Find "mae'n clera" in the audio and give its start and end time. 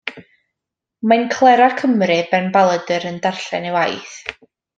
1.11-1.67